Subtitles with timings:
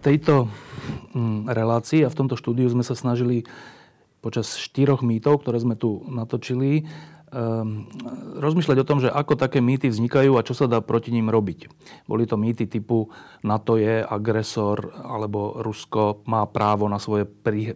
[0.00, 0.48] tejto
[1.12, 3.44] mm, relácii a v tomto štúdiu sme sa snažili
[4.20, 6.84] počas štyroch mýtov, ktoré sme tu natočili,
[7.32, 7.88] um,
[8.36, 11.72] rozmýšľať o tom, že ako také mýty vznikajú a čo sa dá proti ním robiť.
[12.04, 13.08] Boli to mýty typu
[13.40, 17.24] NATO je agresor alebo Rusko má právo na svoje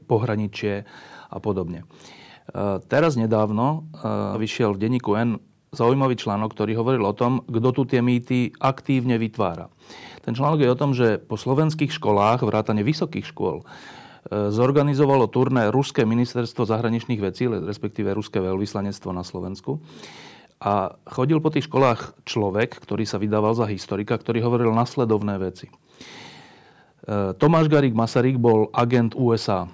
[0.04, 0.84] pohraničie
[1.32, 1.88] a podobne.
[2.52, 5.40] Uh, teraz nedávno uh, vyšiel v denníku N
[5.74, 9.68] zaujímavý článok, ktorý hovoril o tom, kto tu tie mýty aktívne vytvára.
[10.24, 13.66] Ten článok je o tom, že po slovenských školách, vrátane vysokých škôl,
[14.32, 19.84] zorganizovalo turné Ruské ministerstvo zahraničných vecí, respektíve Ruské veľvyslanectvo na Slovensku.
[20.64, 25.68] A chodil po tých školách človek, ktorý sa vydával za historika, ktorý hovoril nasledovné veci.
[25.68, 25.72] E,
[27.36, 29.68] Tomáš Garik Masaryk bol agent USA,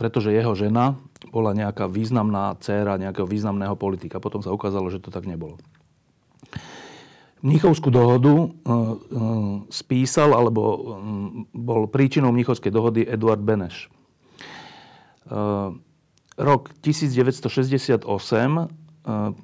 [0.00, 0.96] pretože jeho žena
[1.28, 4.22] bola nejaká významná dcéra nejakého významného politika.
[4.22, 5.60] Potom sa ukázalo, že to tak nebolo.
[7.40, 8.48] Mnichovskú dohodu e, e,
[9.72, 10.62] spísal alebo
[11.52, 13.88] bol príčinou Mnichovskej dohody Eduard Beneš.
[16.40, 17.46] Rok 1968,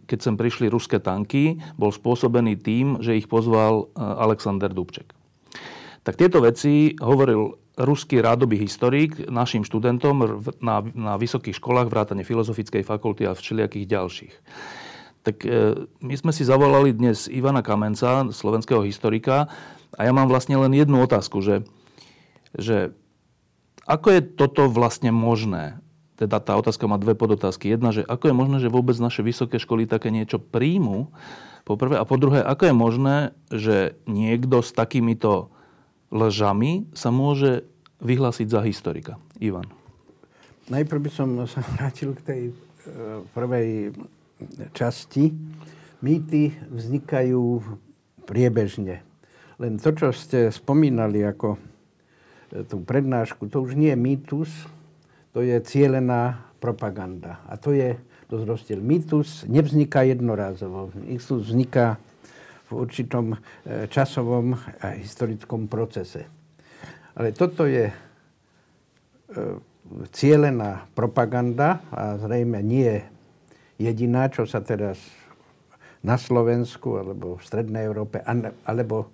[0.09, 5.15] keď sem prišli ruské tanky, bol spôsobený tým, že ich pozval Alexander Dubček.
[6.03, 12.83] Tak tieto veci hovoril ruský rádoby historik našim študentom na, na vysokých školách, vrátane Filozofickej
[12.83, 14.35] fakulty a všelijakých ďalších.
[15.23, 19.53] Tak e, my sme si zavolali dnes Ivana Kamenca, slovenského historika,
[19.97, 21.65] a ja mám vlastne len jednu otázku, že,
[22.53, 22.93] že
[23.89, 25.81] ako je toto vlastne možné?
[26.21, 27.73] Teda tá otázka má dve podotázky.
[27.73, 31.13] Jedna, že ako je možné, že vôbec naše vysoké školy také niečo príjmu,
[31.67, 31.75] po.
[31.75, 33.17] A po druhé, ako je možné,
[33.51, 35.51] že niekto s takýmito
[36.11, 37.67] lžami sa môže
[38.03, 39.19] vyhlásiť za historika?
[39.41, 39.67] Ivan.
[40.67, 42.55] Najprv by som sa vrátil k tej e,
[43.31, 43.95] prvej
[44.77, 45.33] časti.
[46.05, 47.63] Mýty vznikajú
[48.29, 49.01] priebežne.
[49.57, 51.59] Len to, čo ste spomínali ako e,
[52.69, 54.51] tú prednášku, to už nie je mýtus,
[55.33, 57.41] to je cielená propaganda.
[57.49, 58.81] A to je dosť rozdiel.
[58.83, 60.91] Mýtus nevzniká jednorázovo.
[60.97, 62.01] Mýtus vzniká
[62.67, 63.37] v určitom e,
[63.87, 66.27] časovom a historickom procese.
[67.15, 67.95] Ale toto je e,
[70.11, 73.01] cielená propaganda a zrejme nie
[73.79, 74.99] jediná, čo sa teraz
[76.03, 78.23] na Slovensku alebo v Strednej Európe
[78.67, 79.11] alebo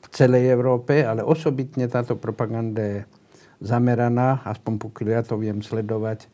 [0.00, 3.00] v celej Európe, ale osobitne táto propaganda je
[3.60, 6.28] zameraná, aspoň pokiaľ ja to viem sledovať,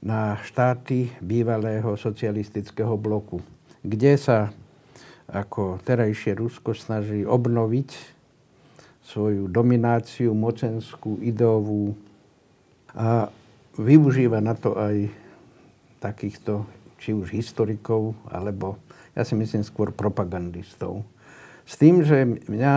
[0.00, 3.42] na štáty bývalého socialistického bloku,
[3.82, 4.54] kde sa
[5.26, 7.90] ako terajšie Rusko snaží obnoviť
[9.06, 11.94] svoju domináciu mocenskú, ideovú
[12.94, 13.30] a
[13.78, 15.10] využíva na to aj
[16.02, 16.66] takýchto,
[16.98, 18.78] či už historikov, alebo
[19.14, 21.06] ja si myslím skôr propagandistov.
[21.66, 22.74] S tým, že mňa,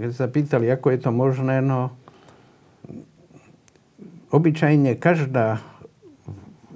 [0.00, 1.92] keď sa pýtali, ako je to možné, no
[4.32, 5.60] obyčajne každá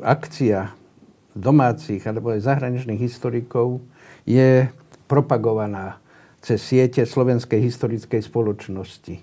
[0.04, 0.76] akcia
[1.32, 3.81] domácich alebo aj zahraničných historikov
[4.26, 4.66] je
[5.06, 6.03] propagovaná
[6.42, 9.22] cez siete Slovenskej historickej spoločnosti.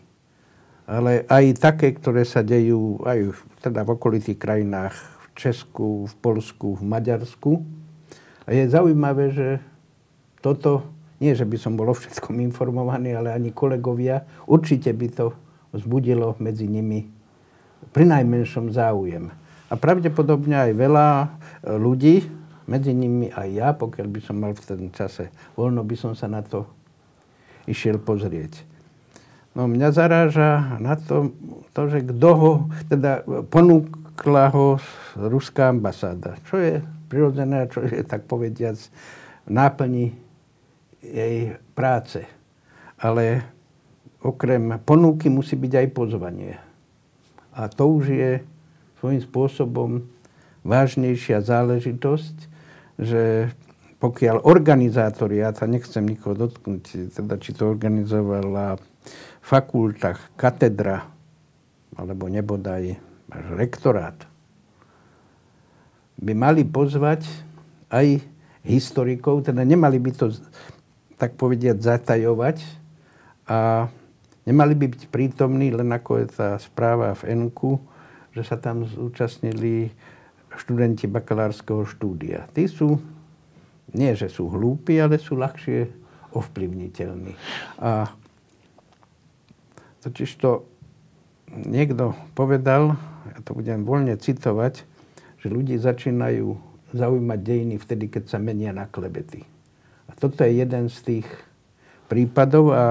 [0.84, 6.76] Ale aj také, ktoré sa dejú aj teda v okolitých krajinách, v Česku, v Polsku,
[6.76, 7.64] v Maďarsku.
[8.44, 9.48] A je zaujímavé, že
[10.44, 10.84] toto,
[11.24, 15.32] nie že by som bol o všetkom informovaný, ale ani kolegovia, určite by to
[15.72, 17.08] vzbudilo medzi nimi
[17.96, 19.32] pri najmenšom záujem.
[19.72, 21.28] A pravdepodobne aj veľa e,
[21.80, 22.16] ľudí,
[22.70, 26.32] medzi nimi aj ja, pokiaľ by som mal v tom čase voľno, by som sa
[26.32, 26.68] na to
[27.68, 28.64] išiel pozrieť.
[29.54, 31.30] No mňa zaráža na to,
[31.78, 32.52] to že kto ho,
[32.90, 33.22] teda
[33.54, 34.82] ponúkla ho
[35.14, 36.42] ruská ambasáda.
[36.50, 38.82] Čo je prirodzené, čo je tak povediac
[39.46, 40.18] náplni
[41.06, 42.26] jej práce.
[42.98, 43.46] Ale
[44.26, 46.58] okrem ponúky musí byť aj pozvanie.
[47.54, 48.32] A to už je
[48.98, 49.90] svojím spôsobom
[50.66, 52.50] vážnejšia záležitosť,
[53.04, 53.52] že
[54.00, 58.76] pokiaľ organizátori, ja sa nechcem nikoho dotknúť, teda či to organizovala
[59.40, 61.08] fakulta, katedra,
[61.96, 63.00] alebo nebodaj
[63.32, 64.18] až rektorát,
[66.20, 67.28] by mali pozvať
[67.92, 68.24] aj
[68.64, 70.32] historikov, teda nemali by to,
[71.20, 72.58] tak povediať, zatajovať
[73.48, 73.88] a
[74.44, 77.80] Nemali by byť prítomní, len ako je tá správa v Enku,
[78.36, 79.96] že sa tam zúčastnili
[80.58, 82.50] študenti bakalárskeho štúdia.
[82.54, 83.02] Tí sú,
[83.94, 85.90] nie že sú hlúpi, ale sú ľahšie
[86.34, 87.34] ovplyvniteľní.
[87.82, 88.10] A
[90.02, 90.66] totiž to
[91.54, 92.98] niekto povedal,
[93.30, 94.84] ja to budem voľne citovať,
[95.40, 96.58] že ľudí začínajú
[96.94, 99.46] zaujímať dejiny vtedy, keď sa menia na klebety.
[100.10, 101.28] A toto je jeden z tých
[102.06, 102.84] prípadov a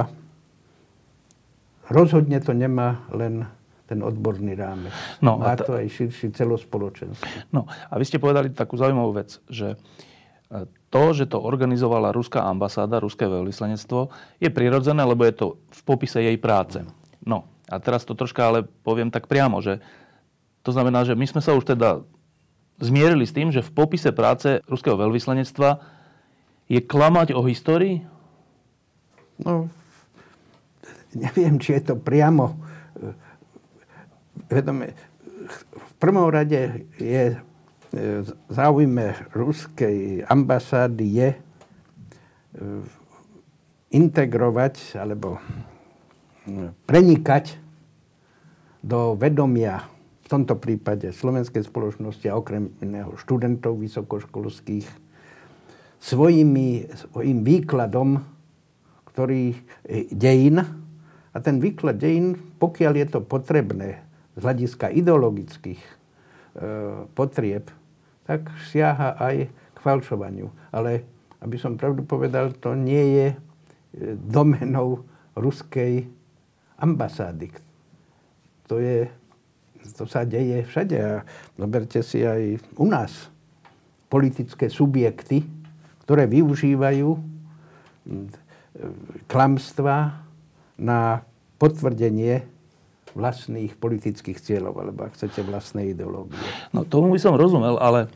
[1.86, 3.46] rozhodne to nemá len
[3.92, 4.88] ten odborný rámec.
[5.20, 7.52] No, Má to aj širší celospoločenský.
[7.52, 9.76] No a vy ste povedali takú zaujímavú vec, že
[10.48, 14.08] e, to, že to organizovala ruská ambasáda, ruské veľvyslanectvo,
[14.40, 16.80] je prirodzené, lebo je to v popise jej práce.
[17.20, 19.84] No a teraz to troška ale poviem tak priamo, že
[20.64, 22.00] to znamená, že my sme sa už teda
[22.80, 25.84] zmierili s tým, že v popise práce ruského veľvyslanectva
[26.72, 28.08] je klamať o histórii?
[29.36, 29.68] No,
[31.12, 32.71] neviem, či je to priamo
[34.48, 34.96] vedome,
[35.72, 37.36] v prvom rade je e,
[38.48, 41.38] záujme ruskej ambasády je e,
[43.92, 45.36] integrovať alebo
[46.88, 47.54] prenikať
[48.82, 49.86] do vedomia
[50.24, 54.88] v tomto prípade slovenskej spoločnosti a okrem iného študentov vysokoškolských
[56.02, 58.18] svojimi, svojim výkladom,
[59.12, 59.54] ktorý
[60.10, 60.66] dejín.
[61.32, 64.02] A ten výklad dejín, pokiaľ je to potrebné
[64.36, 65.92] z hľadiska ideologických e,
[67.12, 67.68] potrieb,
[68.24, 70.48] tak siaha aj k falšovaniu.
[70.72, 71.04] Ale,
[71.44, 73.36] aby som pravdu povedal, to nie je e,
[74.16, 75.04] domenou
[75.36, 76.08] ruskej
[76.80, 77.52] ambasády.
[78.70, 79.10] To, je,
[79.96, 80.96] to sa deje všade.
[80.96, 81.12] A
[81.60, 83.28] zoberte si aj u nás
[84.08, 85.44] politické subjekty,
[86.04, 87.20] ktoré využívajú e,
[89.28, 90.24] klamstva
[90.80, 91.24] na
[91.60, 92.51] potvrdenie
[93.12, 96.38] vlastných politických cieľov, alebo ak chcete vlastnej ideológie.
[96.72, 98.08] No tomu by som rozumel, ale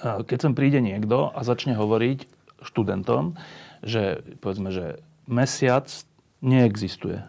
[0.00, 2.24] keď sem príde niekto a začne hovoriť
[2.64, 3.36] študentom,
[3.84, 5.88] že povedzme, že mesiac
[6.40, 7.22] neexistuje,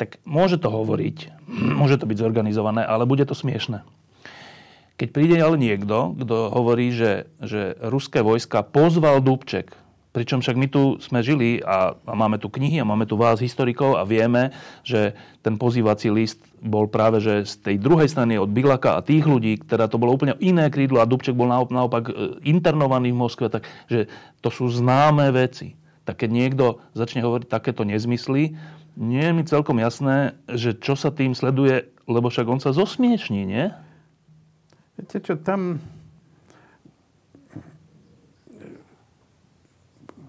[0.00, 1.48] tak môže to hovoriť,
[1.80, 3.84] môže to byť zorganizované, ale bude to smiešne.
[4.96, 9.76] Keď príde ale niekto, kto hovorí, že, že ruské vojska pozval Dubček
[10.16, 13.36] Pričom však my tu sme žili a, a máme tu knihy a máme tu vás,
[13.36, 14.48] historikov, a vieme,
[14.80, 15.12] že
[15.44, 19.60] ten pozývací list bol práve že z tej druhej strany od Bilaka a tých ľudí,
[19.60, 22.12] teda to bolo úplne iné krídlo a Dubček bol naopak e,
[22.48, 24.08] internovaný v Moskve, takže
[24.40, 25.76] to sú známe veci.
[26.08, 26.64] Tak keď niekto
[26.96, 28.56] začne hovoriť takéto nezmysly,
[28.96, 33.44] nie je mi celkom jasné, že čo sa tým sleduje, lebo však on sa zosmiešní,
[33.44, 33.68] nie?
[34.96, 35.84] Viete čo, tam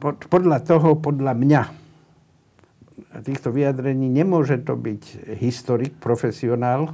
[0.01, 1.61] podľa toho, podľa mňa,
[3.21, 6.93] týchto vyjadrení nemôže to byť historik, profesionál,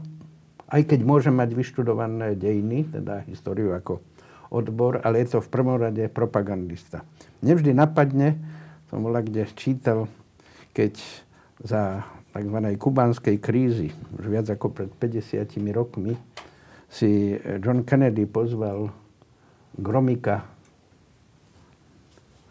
[0.72, 4.02] aj keď môže mať vyštudované dejiny, teda históriu ako
[4.54, 7.02] odbor, ale je to v prvom rade propagandista.
[7.42, 8.38] Nevždy napadne,
[8.88, 10.06] som bola kde čítal,
[10.72, 10.98] keď
[11.62, 12.58] za tzv.
[12.78, 16.18] kubánskej krízy, už viac ako pred 50 rokmi,
[16.90, 18.94] si John Kennedy pozval
[19.74, 20.53] Gromika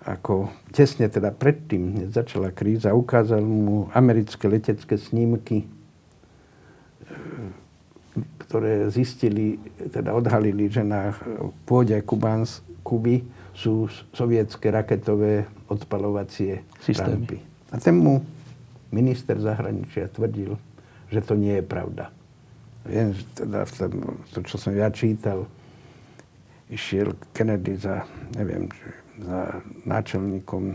[0.02, 5.66] ako tesne teda predtým, než začala kríza, ukázal mu americké letecké snímky, e,
[8.42, 11.14] ktoré zistili, teda odhalili, že na
[11.64, 13.22] pôde Kubáns, Kuby
[13.54, 17.38] sú sovietské raketové odpalovacie systémy.
[17.70, 18.26] A ten mu
[18.90, 20.58] minister zahraničia tvrdil,
[21.08, 22.10] že to nie je pravda.
[22.82, 23.92] Viem, že teda v tom,
[24.34, 25.46] to, čo som ja čítal,
[26.66, 28.02] išiel Kennedy za,
[28.34, 28.66] neviem,
[29.20, 30.72] za náčelníkom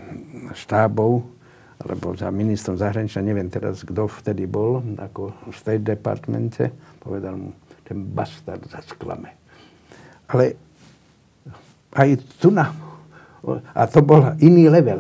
[0.54, 1.26] štábov,
[1.78, 7.50] alebo za ministrom zahraničia, neviem teraz, kto vtedy bol, ako v State Departmente, povedal mu,
[7.86, 9.34] ten bastard za sklame.
[10.30, 10.58] Ale
[11.94, 12.74] aj tu na...
[13.72, 15.00] A to bol iný level.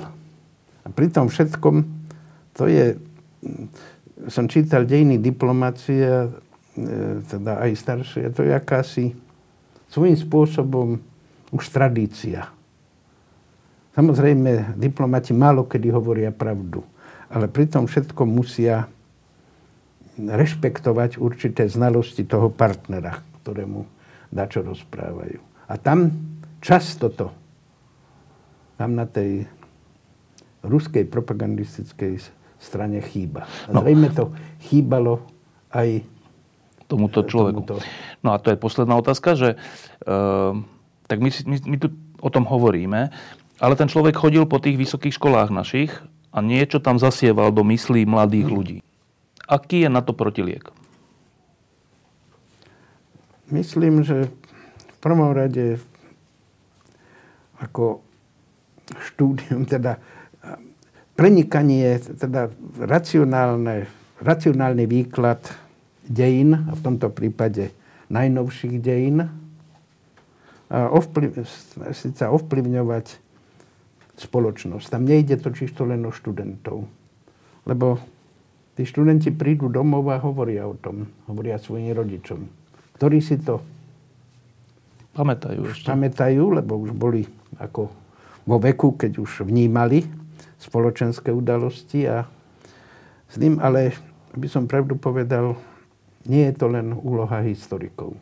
[0.81, 1.83] A pri tom všetkom,
[2.55, 2.95] to je...
[4.33, 6.31] Som čítal dejiny diplomácie,
[7.29, 9.05] teda aj staršie, to je akási
[9.89, 10.87] svojím spôsobom
[11.53, 12.49] už tradícia
[13.97, 16.85] Samozrejme, diplomati málo kedy hovoria pravdu,
[17.33, 18.85] ale pri tom všetkom musia
[20.21, 23.89] rešpektovať určité znalosti toho partnera, ktorému
[24.29, 25.41] dačo rozprávajú.
[25.65, 26.13] A tam
[26.61, 27.33] často to,
[28.77, 29.49] tam na tej
[30.61, 32.21] ruskej propagandistickej
[32.61, 33.49] strane chýba.
[33.65, 33.81] A no.
[33.81, 34.29] zrejme to
[34.61, 35.25] chýbalo
[35.73, 36.05] aj
[36.85, 37.65] tomuto človeku.
[37.65, 37.81] Tomuto.
[38.21, 39.49] No a to je posledná otázka, že
[40.05, 40.53] uh,
[41.09, 41.87] tak my, my, my tu
[42.21, 43.09] o tom hovoríme,
[43.57, 45.91] ale ten človek chodil po tých vysokých školách našich
[46.29, 48.77] a niečo tam zasieval do myslí mladých ľudí.
[49.47, 50.69] Aký je na to protiliek?
[53.47, 55.79] Myslím, že v prvom rade
[57.57, 58.03] ako
[59.07, 59.97] štúdium, teda
[61.17, 63.89] prenikanie, teda racionálne,
[64.21, 65.41] racionálny výklad
[66.05, 67.73] dejín, a v tomto prípade
[68.13, 69.31] najnovších dejín,
[70.67, 71.47] a ovplyv,
[71.95, 73.26] sa ovplyvňovať
[74.17, 74.85] spoločnosť.
[74.89, 76.89] Tam nejde to len o študentov.
[77.69, 78.01] Lebo
[78.73, 81.05] tí študenti prídu domov a hovoria o tom.
[81.29, 82.49] Hovoria svojim rodičom.
[82.97, 83.61] Ktorí si to
[85.13, 85.89] pamätajú ešte.
[85.89, 87.25] Pamätajú, lebo už boli
[87.61, 87.89] ako
[88.45, 90.05] vo veku, keď už vnímali
[90.57, 92.25] spoločenské udalosti a
[93.27, 93.93] s tým, ale
[94.33, 95.57] by som pravdu povedal,
[96.25, 98.15] nie je to len úloha historikov.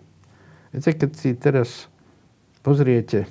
[0.72, 1.88] Viete, keď si teraz
[2.66, 3.30] pozriete,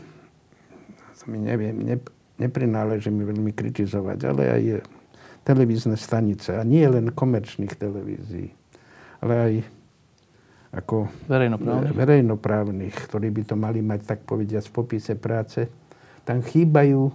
[1.20, 1.96] to mi neviem, ne,
[2.38, 4.62] neprináleží mi veľmi kritizovať, ale aj
[5.44, 8.48] televízne stanice, a nie len komerčných televízií,
[9.20, 9.54] ale aj
[10.74, 11.94] ako verejnoprávnych.
[11.94, 15.70] verejnoprávnych, ktorí by to mali mať, tak povediať, v popise práce,
[16.26, 17.12] tam chýbajú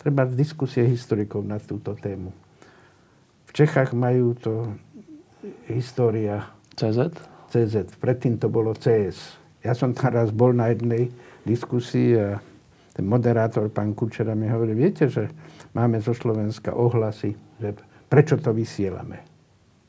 [0.00, 2.30] treba diskusie historikov na túto tému.
[3.46, 4.70] V Čechách majú to
[5.68, 6.46] história
[6.78, 7.12] CZ?
[7.50, 7.98] CZ.
[7.98, 9.36] Predtým to bolo CS.
[9.60, 11.10] Ja som tam raz bol na jednej
[11.42, 12.38] diskusii a
[12.96, 15.28] ten moderátor, pán Kučera, mi hovorí, viete, že
[15.76, 17.76] máme zo Slovenska ohlasy, že
[18.08, 19.20] prečo to vysielame?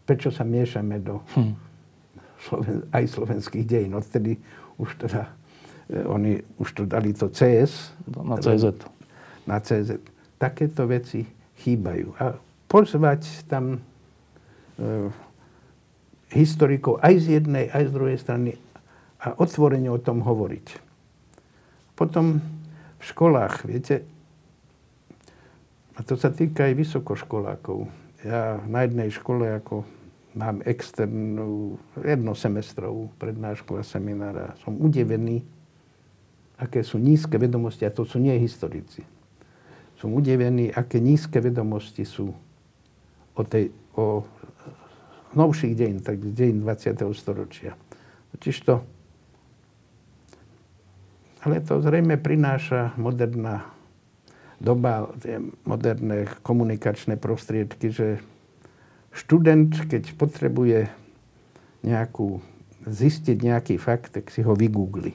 [0.04, 1.54] Prečo sa miešame do hm.
[2.38, 3.96] Sloven- aj slovenských dejín?
[3.96, 4.36] Odtedy
[4.76, 5.32] už teda
[5.88, 7.96] e, oni už to dali to CS.
[8.12, 8.98] Na CZ
[9.48, 10.04] na CZ.
[10.36, 11.24] Takéto veci
[11.64, 12.14] chýbajú.
[12.20, 12.36] A
[12.68, 15.10] pozvať tam e,
[16.36, 18.60] historikov aj z jednej, aj z druhej strany
[19.24, 20.68] a otvorene o tom hovoriť.
[21.98, 22.44] Potom
[22.98, 24.06] v školách, viete,
[25.98, 27.90] a to sa týka aj vysokoškolákov.
[28.22, 29.82] Ja na jednej škole ako
[30.38, 34.54] mám externú, jednosemestrovú prednášku a seminára.
[34.62, 35.42] Som udevený,
[36.62, 39.02] aké sú nízke vedomosti, a to sú nie historici
[39.98, 42.30] som udevený, aké nízke vedomosti sú
[43.34, 44.22] o, tej, o
[45.34, 47.02] novších dejín, tak dejín 20.
[47.18, 47.74] storočia.
[48.34, 48.86] Totiž to,
[51.42, 53.68] ale to zrejme prináša moderná
[54.58, 55.14] doba,
[55.66, 58.08] moderné komunikačné prostriedky, že
[59.14, 60.90] študent, keď potrebuje
[61.86, 62.42] nejakú,
[62.88, 65.14] zistiť nejaký fakt, tak si ho vygoogli.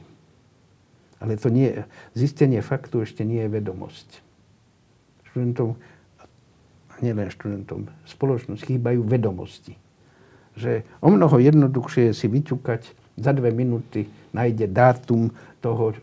[1.23, 4.33] Ale to nie, zistenie faktu ešte nie je vedomosť
[5.33, 5.81] študentom,
[7.01, 9.81] nielen študentom, spoločnosť chýbajú vedomosti.
[10.61, 15.31] Že o mnoho jednoduchšie je si vyťukať, za dve minúty nájde dátum
[15.63, 15.97] toho e,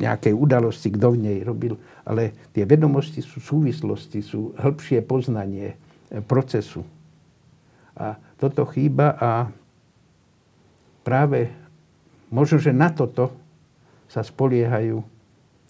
[0.00, 5.76] nejakej udalosti, kto v nej robil, ale tie vedomosti sú súvislosti, sú hĺbšie poznanie
[6.10, 6.82] e, procesu.
[7.94, 9.30] A toto chýba a
[11.04, 11.52] práve
[12.32, 13.30] možno, že na toto
[14.10, 15.04] sa spoliehajú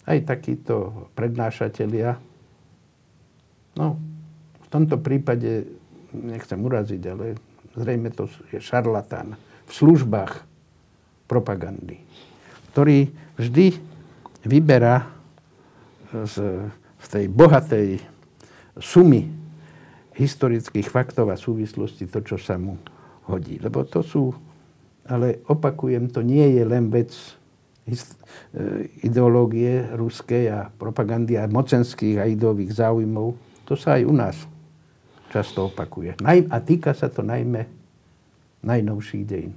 [0.09, 2.17] aj takíto prednášatelia,
[3.75, 3.95] No,
[4.59, 5.67] v tomto prípade,
[6.11, 7.39] nechcem uraziť, ale
[7.75, 10.43] zrejme to je šarlatán v službách
[11.31, 12.03] propagandy,
[12.75, 13.07] ktorý
[13.39, 13.79] vždy
[14.43, 15.07] vyberá
[16.11, 16.67] z,
[16.99, 18.03] z tej bohatej
[18.75, 19.31] sumy
[20.11, 22.75] historických faktov a súvislostí to, čo sa mu
[23.31, 23.55] hodí.
[23.63, 24.35] Lebo to sú,
[25.07, 27.15] ale opakujem, to nie je len vec
[27.87, 27.95] e,
[29.07, 34.37] ideológie ruskej a propagandy a mocenských a ideových záujmov, to sa aj u nás
[35.31, 36.19] často opakuje.
[36.27, 37.63] A týka sa to najmä
[38.61, 39.55] najnovších dejín.